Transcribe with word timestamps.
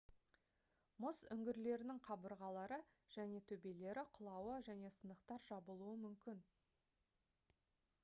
мұз 1.03 1.19
үңгірлерінің 1.35 1.99
қабырғалары 2.07 2.81
және 3.17 3.43
төбелері 3.53 4.07
құлауы 4.19 4.59
және 4.71 4.93
сынықтар 4.99 5.49
жабылуы 5.53 5.97
мүмкін 6.07 6.45